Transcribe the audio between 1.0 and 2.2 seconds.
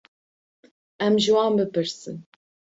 Em ji wan bipirsin.